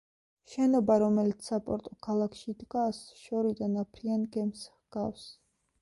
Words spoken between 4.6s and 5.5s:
ჰგავს.